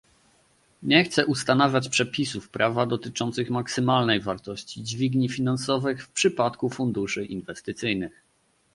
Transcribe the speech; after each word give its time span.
nie 0.83 1.03
chce 1.03 1.25
ustanawiać 1.25 1.89
przepisów 1.89 2.49
prawa 2.49 2.85
dotyczących 2.85 3.49
maksymalnej 3.49 4.19
wartości 4.19 4.83
dźwigni 4.83 5.29
finansowych 5.29 6.03
w 6.05 6.09
przypadku 6.09 6.69
funduszy 6.69 7.25
inwestycyjnych 7.25 8.23